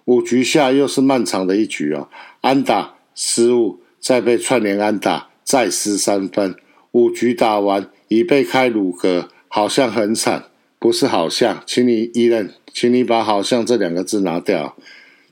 [0.06, 2.08] 五局下又是漫长的一局啊，
[2.42, 6.56] 安打失误，再被串联安打，再失三分。
[6.92, 10.46] 五局打完已被开鲁格，好像很惨，
[10.80, 12.54] 不是好像，请你一认。
[12.74, 14.78] 请你把“好像”这两个字拿掉，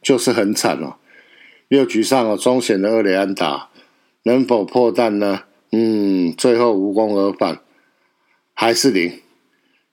[0.02, 0.96] 就是很惨哦。
[1.68, 3.70] 六局上哦，中选的二垒安打
[4.24, 5.44] 能否破蛋呢？
[5.72, 7.60] 嗯，最后无功而返，
[8.56, 9.22] 还是零。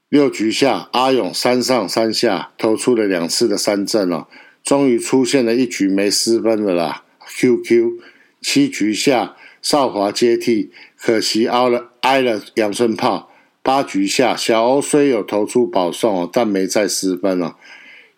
[0.09, 4.27] 六局下，阿勇三上三下投出了两次的三振哦，
[4.65, 7.05] 终于出现了一局没失分的啦。
[7.27, 7.93] QQ
[8.41, 13.31] 七局下，少华接替，可惜挨了挨了阳春炮。
[13.63, 17.55] 八局下，小欧虽有投出保送哦，但没再失分哦。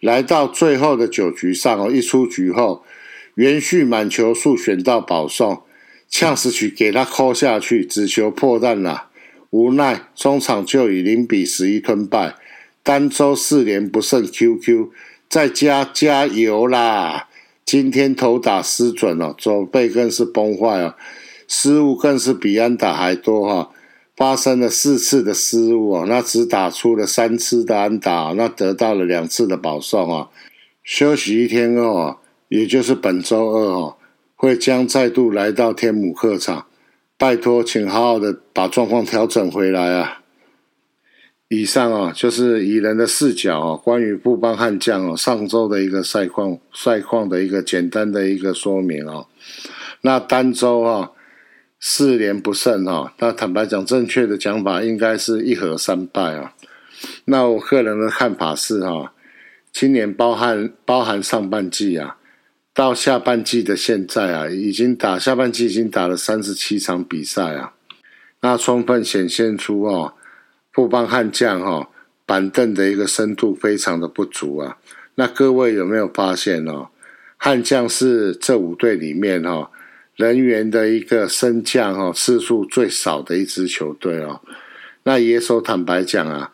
[0.00, 2.83] 来到最后的九局上哦，一出局后，
[3.35, 5.62] 连续满球数选到保送，
[6.09, 9.09] 呛死曲给他扣下去，只求破蛋了。
[9.50, 12.35] 无奈中场就以零比十一吞败，
[12.83, 14.26] 单周四连不胜。
[14.26, 14.88] QQ
[15.34, 17.26] 在家加油啦！
[17.64, 20.94] 今天投打失准哦，左背更是崩坏哦，
[21.48, 23.70] 失误更是比安打还多哈。
[24.14, 30.28] 发生了四次的失误啊，那只打出了三次的安打，那得到了两次的保送啊。
[30.84, 33.96] 休息一天后，也就是本周二哦，
[34.36, 36.66] 会将再度来到天母客场。
[37.18, 40.20] 拜托，请好好的把状况调整回来啊。
[41.48, 49.26] 以上啊，就是以人的视角啊，关于布邦悍将哦上周的一个赛况赛况的一个简单的一个说明啊。
[50.02, 51.11] 那单周啊。
[51.87, 56.54] 四连不胜啊，那坦白讲，正确的讲法应该是一和三败啊。
[57.26, 59.12] 那我个人的看法是哈，
[59.70, 62.16] 今年包含包含上半季啊，
[62.72, 67.74] 到下半季的现在啊，已经打下半季已经打了三十七场比赛啊，
[68.40, 70.14] 那充分显现出哦，
[70.74, 71.88] 布邦悍将哈
[72.26, 74.76] 板凳的一个深度非常的不足啊。
[75.14, 76.88] 那各位有没有发现哦，
[77.38, 79.70] 悍将是这五队里面哈。
[80.16, 84.40] 人员的一个升降哦次数最少的一支球队哦，
[85.02, 86.52] 那野手坦白讲啊，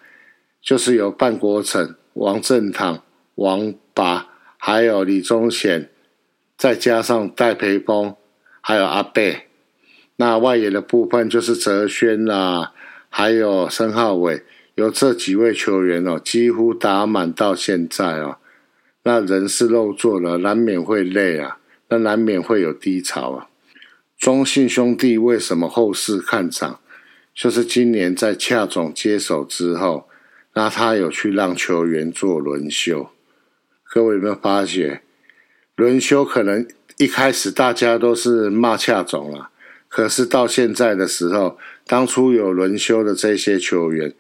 [0.63, 3.03] 就是有范国成、王正堂、
[3.35, 5.91] 王拔，还有李宗显，
[6.57, 8.17] 再加上戴培峰，
[8.63, 9.49] 还有阿贝。
[10.17, 12.73] 那外野的部分就是泽轩啦，
[13.13, 14.45] 还有申浩伟，
[14.77, 18.39] 有这几位球员哦，几乎打满到现在哦，
[19.03, 23.49] 那人是肉做了，难免会累啊，那难免会有低潮啊。
[24.17, 26.81] 中信兄弟为什么后市看涨？
[27.35, 30.09] 就是今年在恰总接手之后，
[30.55, 33.11] 那他有去让球员做轮休。
[33.93, 35.03] 各位有没有发觉，
[35.75, 36.67] 轮休可能
[36.99, 39.51] 一开始大家都是骂恰总了，
[39.89, 41.59] 可是到现在的时候，
[41.91, 44.15] 当初有轮休的这些球员，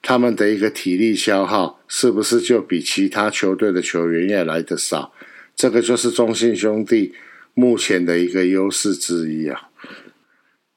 [0.00, 5.12] 他们的一个体力消耗是不是就比其他球队的球员要来的少？
[5.54, 7.14] 这个就是中信兄弟。
[7.52, 9.68] 目前的一个优势之一啊，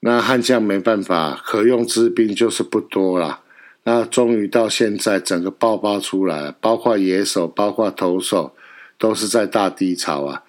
[0.02, 3.44] 那悍将没办法，可用之兵就是不多了。
[3.84, 8.54] 那终于到现在，整个爆发出来，包括野手，包括投手，
[8.98, 10.44] 都是在大低潮啊。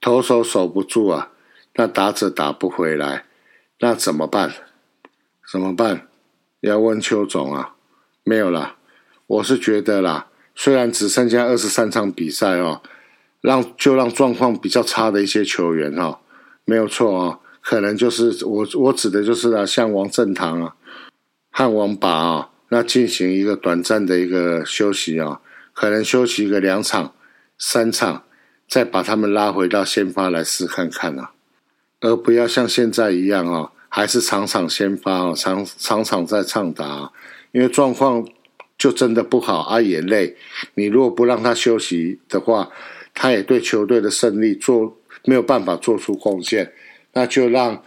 [0.00, 1.30] 投手守不住啊，
[1.74, 3.26] 那打者打不回来，
[3.78, 4.52] 那怎么办？
[5.50, 6.06] 怎么办？
[6.60, 7.74] 要问邱总啊？
[8.24, 8.76] 没有啦，
[9.26, 12.82] 我是觉得啦，虽然只剩下二十三场比赛哦。
[13.42, 16.20] 让就让状况比较差的一些球员哈，
[16.66, 20.76] 没有错啊，可能就是我我指的就是啊，像王正堂啊、
[21.50, 25.40] 汉王拔啊，那进行一个短暂的一个休息啊，
[25.72, 27.14] 可能休息个两场、
[27.56, 28.24] 三场，
[28.68, 31.30] 再把他们拉回到先发来试看看啊，
[32.00, 37.12] 而不要像现在一样啊，还是场场先发啊，场场场在唱打，
[37.52, 38.26] 因为状况
[38.78, 40.36] 就真的不好啊，也累。
[40.74, 42.70] 你如果不让他休息的话，
[43.12, 46.72] 他也对球队的胜利做没有办法做出贡献，
[47.12, 47.82] 那就让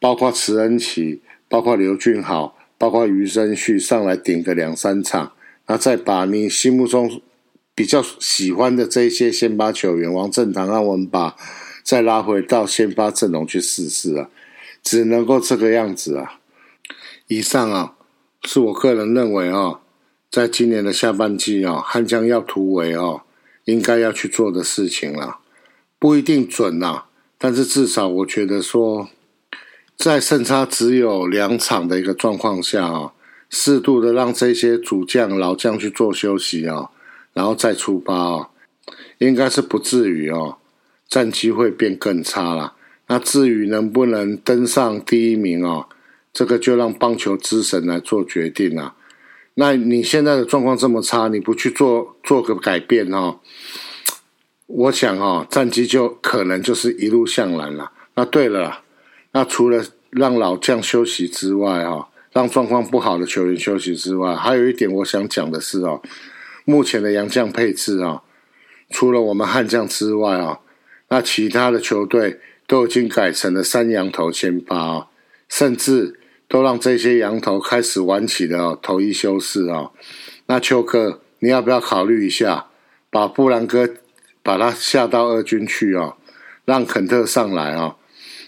[0.00, 5.32] 包括慈恩奇、包括刘俊豪、包括余生旭上来顶个两三场，
[5.66, 7.20] 那再把你心目中
[7.74, 11.36] 比较喜欢的这些先发球员，王正堂、让我们把
[11.82, 14.30] 再拉回到先发阵容去试试啊，
[14.88, 16.40] 只能够这个样子啊。
[17.26, 17.92] 以上啊，
[18.44, 19.80] 是我个人认为啊，
[20.30, 23.24] 在今年的下半季啊，汉江要突围啊，
[23.66, 25.40] 应该要去做的事情了。
[25.98, 27.02] 不一定准呐，
[27.36, 29.10] 但是至少我觉得说，
[29.94, 33.12] 在胜差只有两场的一个状况下啊，
[33.50, 36.88] 适度的让这些主将、老将去做休息啊，
[37.34, 38.48] 然后再出发啊，
[39.18, 40.56] 应该是不至于哦，
[41.06, 42.76] 战绩会变更差了。
[43.08, 45.88] 那至于能不能登上第一名哦？
[46.32, 48.94] 这个就让棒球之神来做决定啊。
[49.54, 53.40] 那你现在的状况这么差，你不去做做个改变哦？
[54.66, 57.90] 我想哦，战绩就可能就是一路向南了。
[58.14, 58.82] 那对了，
[59.32, 66.02] 那除了让老将休息之外哦，让状况不好的球员休息之外，还有一点我想讲的是哦，
[66.66, 68.22] 目前的洋将配置啊，
[68.90, 70.60] 除了我们悍将之外啊，
[71.08, 72.38] 那其他的球队
[72.68, 75.06] 都已经改成了三羊头先发啊，
[75.48, 76.20] 甚至。
[76.50, 79.90] 都让这些羊头开始玩起的头一休四啊，
[80.46, 82.68] 那秋哥，你要不要考虑一下，
[83.10, 83.86] 把布兰哥
[84.42, 86.16] 把他下到二军去啊，
[86.64, 87.96] 让肯特上来啊，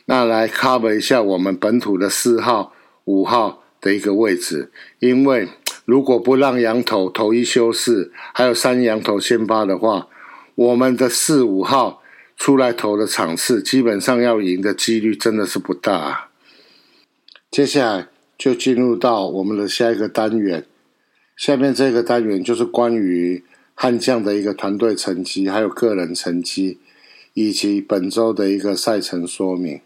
[0.07, 2.73] 那来 cover 一下我们本土的四号、
[3.05, 5.47] 五号的一个位置，因为
[5.85, 10.09] 如果不让羊头头一休四，还有三羊头先发的话，
[10.55, 12.03] 我们的四五号
[12.41, 16.31] 出来投的场次，基本上要赢的几率真的是不大。
[17.51, 20.65] 接下来就进入到我们的下一个单元，
[21.37, 26.79] 下面这个单元就是关于悍将的一个团队成绩，还有个人成绩，
[27.35, 29.83] 以及本周的一个赛程说明。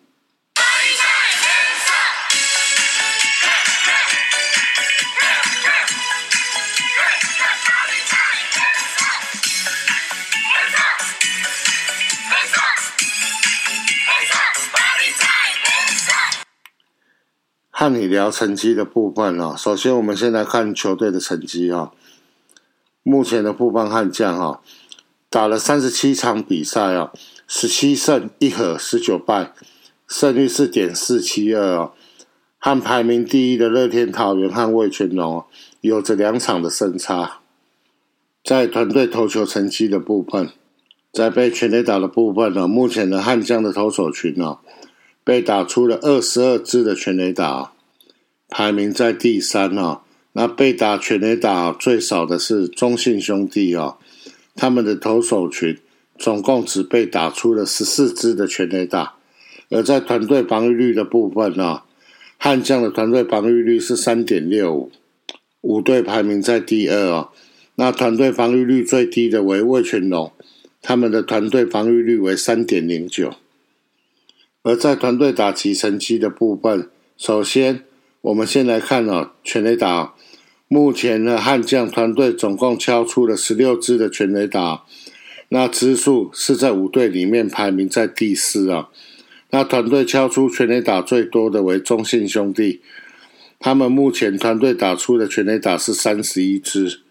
[17.84, 19.54] 和你聊成绩的部分哦。
[19.58, 21.92] 首先，我们先来看球队的成绩啊。
[23.02, 24.62] 目前的布邦悍将哈，
[25.28, 27.12] 打了三十七场比赛啊，
[27.46, 29.52] 十七胜一和十九败，
[30.08, 31.92] 胜率四点四七二哦。
[32.58, 35.44] 和排名第一的乐天桃园和魏全龙
[35.82, 37.40] 有着两场的胜差。
[38.42, 40.48] 在团队投球成绩的部分，
[41.12, 44.56] 在被全垒打的部分呢，目前的悍将的投手群呢，
[45.22, 47.73] 被打出了二十二支的全垒打。
[48.56, 50.02] 排名在第三啊，
[50.34, 53.98] 那被打全垒打最少的是中信兄弟啊，
[54.54, 55.76] 他们的投手群
[56.16, 59.16] 总共只被打出了十四支的全垒打，
[59.70, 61.84] 而在团队防御率的部分啊，
[62.38, 64.92] 悍将的团队防御率是三点六五，
[65.62, 67.30] 五队排名在第二啊，
[67.74, 70.30] 那团队防御率最低的为魏全龙，
[70.80, 73.34] 他们的团队防御率为三点零九，
[74.62, 77.82] 而在团队打击成绩的部分，首先。
[78.24, 80.14] 我们先来看哦，全垒打。
[80.66, 84.84] 目前呢，悍将团队总共敲出了十六支的全垒打，
[85.50, 88.88] 那支数是在五队里面排名在第四啊。
[89.50, 92.80] 那团队敲出全垒打最多的为中信兄弟，
[93.60, 97.02] 他们目前团队打出的全垒打是三十一支。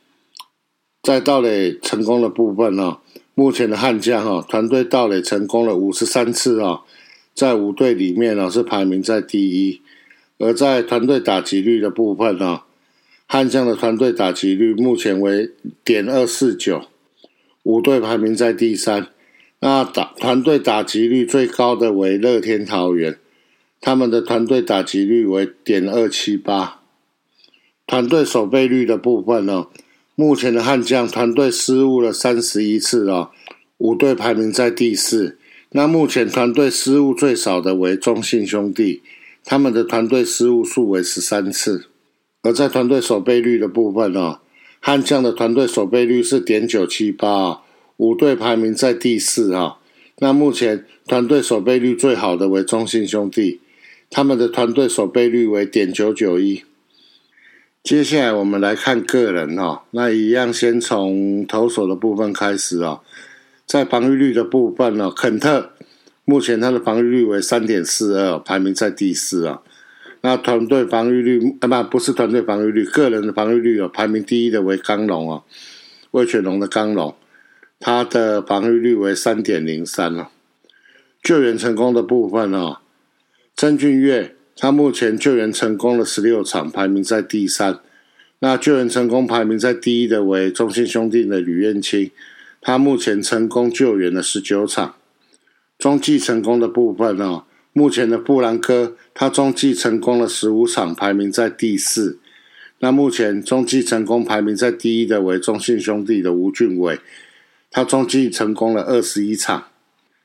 [1.04, 2.98] 在盗垒成功的部分呢，
[3.36, 6.82] 目前的悍将哈团队盗垒成功了五十三次啊，
[7.36, 9.83] 在五队里面呢是排名在第一。
[10.38, 12.62] 而在团队打击率的部分呢，
[13.28, 15.52] 悍将的团队打击率目前为
[15.84, 16.84] 点二四九，
[17.64, 19.08] 五队排名在第三。
[19.60, 23.18] 那打团队打击率最高的为乐天桃园，
[23.80, 26.82] 他们的团队打击率为点二七八。
[27.88, 29.68] 团队守备率的部分呢，
[30.16, 33.32] 目前的悍将团队失误了三十一次啊，
[33.78, 35.38] 五队排名在第四。
[35.72, 39.02] 那目前团队失误最少的为中信兄弟。
[39.46, 41.88] 他们的团队失误数为十三次，
[42.42, 44.40] 而在团队守备率的部分呢，
[44.80, 47.62] 悍将的团队守备率是点九七八，
[47.98, 49.78] 五队排名在第四啊。
[50.20, 53.60] 那目前团队守备率最好的为中信兄弟，
[54.10, 56.64] 他们的团队守备率为点九九一。
[57.84, 63.02] 接下来我们来看个人哈，那一样先从投手的部分开始啊，
[63.66, 65.72] 在防御率的部分呢，肯特。
[66.26, 69.62] 目前他的防御率为三点四二，排名在第四啊。
[70.22, 75.44] 那团队防御率啊不不是团队防御率，个人的防御率有排名第一的为刚龙啊，
[76.12, 77.14] 魏全龙的刚龙，
[77.78, 80.30] 他的防御率为三点零三啊。
[81.22, 82.82] 救援成功的部分啊，
[83.56, 87.80] 曾俊岳他目前救援成功了十六场，排名在第三。
[88.40, 92.12] 那救援成功排名在第一的为中信兄弟的吕彦青，
[92.62, 94.96] 他目前成功救援了十九场。
[95.78, 97.44] 中继成功的部分哦，
[97.74, 102.20] 目前的布兰科他中继成功了十五场，排名在第四。
[102.80, 107.00] 那目前中继成功排名在第一的为中信兄弟的吴俊伟，
[107.72, 109.68] 他中继成功了二十一场。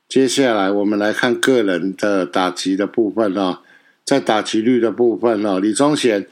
[0.09, 3.59] 接下来我们来看个人的打击的部分哦，
[4.05, 6.27] 在打击率的部分哦，李宗贤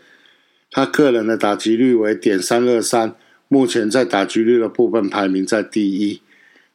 [0.70, 3.14] 他个人的打击率为点三二三，
[3.48, 6.20] 目前在打击率的部分排名在第一。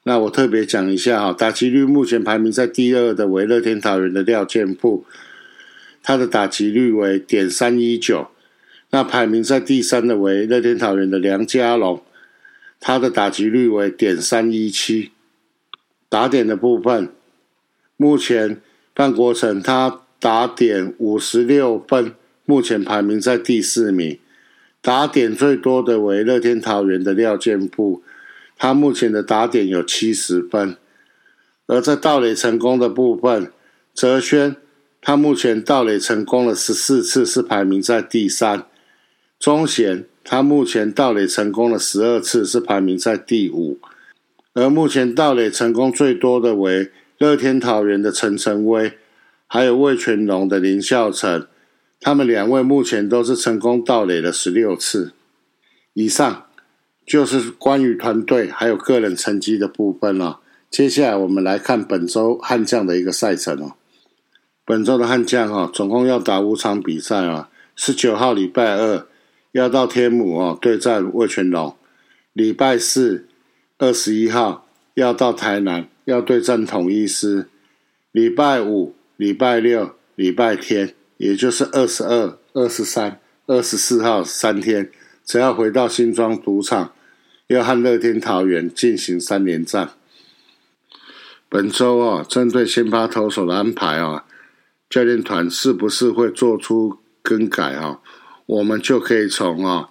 [0.03, 5.05] 那我特别讲一下哈，打击率目前排名在第二的为乐天桃园的廖健富，
[6.01, 8.29] 他的打击率为点三一九。
[8.89, 12.01] 那排名在第三的为乐天桃园的梁家龙，
[12.79, 15.11] 他的打击率为点三一七。
[16.09, 17.07] 打点的部分，
[17.95, 18.59] 目前
[18.93, 24.19] 范国成他打点五十六分，目前排名在第四名。
[24.81, 28.03] 打点最多的为乐天桃园的廖健富，
[28.61, 30.77] 他目前的打点有七十分。
[31.65, 33.51] 而在盗垒成功的部分，
[33.91, 34.55] 泽轩
[35.01, 38.67] 他目前盗垒成功了十四次，是排名在第三。
[39.39, 43.79] 钟贤，他目前盗垒成功了十二次，是排名在第五。
[44.53, 48.93] 而目前盗垒成功最多的为乐天桃园的陈晨威，
[49.47, 51.47] 还有魏全龙的林孝成，
[51.99, 55.13] 他们两位目前都是成功盗垒了十六次
[55.95, 56.45] 以上。
[57.11, 60.39] 就是关于团队还有个人成绩的部分了。
[60.69, 63.73] 接下来我们来看本周悍将的一个赛程哦。
[64.63, 67.49] 本周的悍将哦，总共要打五场比赛啊。
[67.75, 69.05] 十九号礼拜二。
[69.51, 71.75] 要到天母哦，对战魏全龙。
[72.31, 73.27] 礼拜四
[73.79, 77.49] 二十一号要到台南，要对战统一师。
[78.13, 84.89] 礼拜五、礼拜六、礼拜天，也就是二十二、二十三、二十四号三天，
[85.25, 86.93] 只要回到新庄赌场，
[87.51, 89.91] 要和乐天桃园进行三连战。
[91.49, 94.23] 本周哦，针对先发投手的安排啊，
[94.89, 97.99] 教练团是不是会做出更改啊？
[98.45, 99.89] 我们就可以从啊，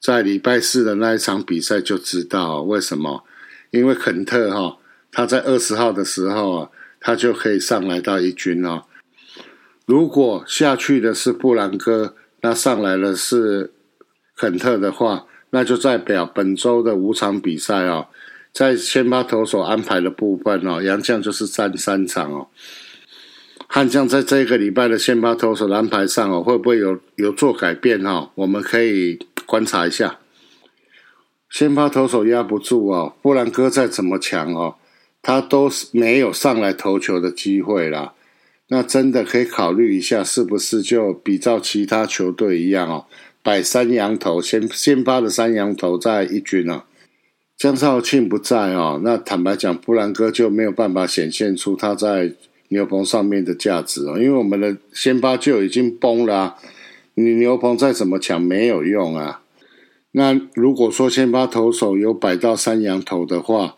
[0.00, 3.22] 在礼拜四的那一场比赛就知道为什么，
[3.70, 4.78] 因为肯特哈，
[5.12, 8.82] 他在二十号的时候啊，他就可以上来到一军哦。
[9.84, 13.72] 如果下去的是布兰哥，那上来的是
[14.36, 15.26] 肯特的话，
[15.56, 18.08] 那就代表本周的五场比赛哦，
[18.52, 22.48] 在先发投手安排的部分哦，杨将就是占三场哦。
[23.66, 28.30] 悍将在这个礼拜的先发投手安排上哦，会不会有有做改变哈？
[28.34, 30.18] 我们可以观察一下。
[31.48, 34.74] 先发投手压不住哦，布兰哥再怎么强哦，
[35.22, 38.12] 他都是没有上来投球的机会啦。
[38.68, 43.06] 那真的可以考虑一下，是不是就比照其他球队一样哦，
[43.46, 46.82] 摆三羊头，先先发的三羊头在一军哦。
[47.56, 52.34] 江少庆不在哦，那坦白讲，布兰哥就没有办法显现出他在。
[52.68, 56.56] 牛棚上面的价值哦，因为我们的先发就已经崩了，
[57.14, 59.42] 你牛棚再怎么强没有用啊。
[60.10, 63.76] 那如果说先发投手有摆到三羊头的话，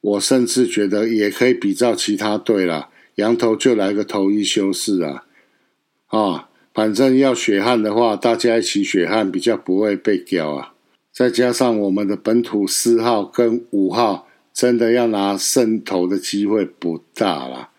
[0.00, 5.26] 我甚至觉得也可以比照其他队了，羊头就来个头一修饰啊，
[6.06, 10.74] 啊，反正要血汗的话，大家一起血汗比较不会被屌啊。
[11.12, 17.70] 再加上我们的本土四号跟五号，真的要拿胜投的机会不大了。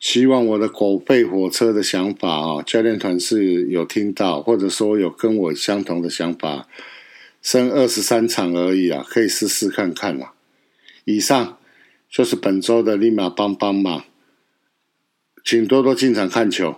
[0.00, 6.66] 希望我的狗背火车的想法啊，教练团是有听到，或者说有跟我相同的想法，
[7.42, 10.32] 剩二十三场而已啊，可以试试看看啦。
[11.04, 11.58] 以上
[12.08, 14.04] 就是本周的立马帮帮忙，
[15.44, 16.76] 请多多进场看球，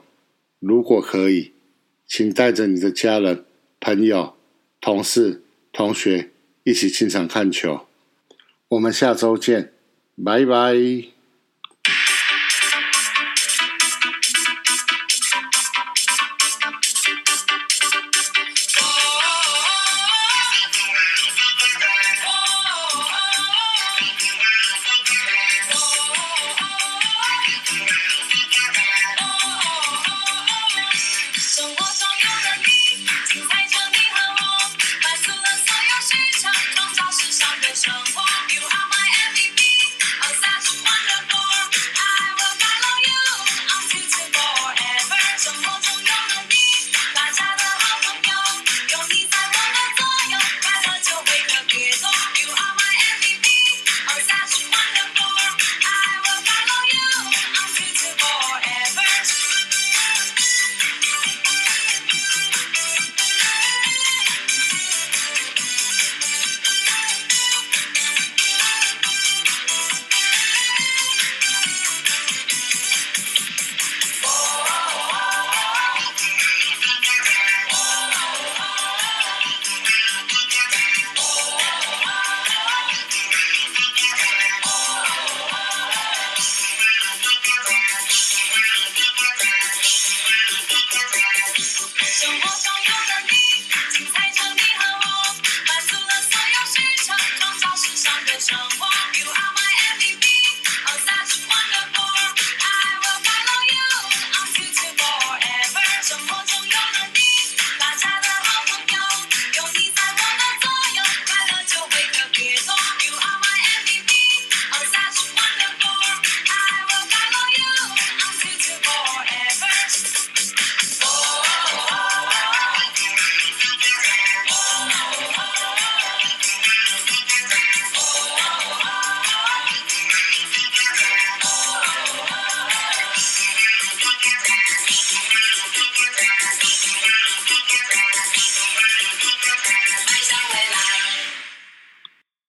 [0.58, 1.52] 如果可以，
[2.12, 3.44] 请带着你的家人、
[3.78, 4.34] 朋友、
[4.80, 6.30] 同事、同学
[6.64, 7.86] 一起进场看球。
[8.66, 9.72] 我们下周见，
[10.24, 10.74] 拜拜。